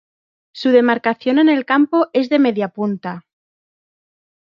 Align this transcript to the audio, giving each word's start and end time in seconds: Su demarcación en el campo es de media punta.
Su 0.51 0.71
demarcación 0.71 1.37
en 1.37 1.47
el 1.47 1.63
campo 1.63 2.09
es 2.13 2.29
de 2.29 2.39
media 2.39 2.69
punta. 2.69 3.23